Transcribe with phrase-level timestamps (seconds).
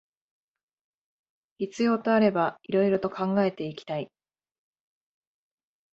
[1.59, 4.11] 必要とあれば色々と考えていきたい